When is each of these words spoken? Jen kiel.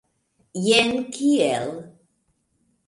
Jen 0.67 0.91
kiel. 1.13 1.69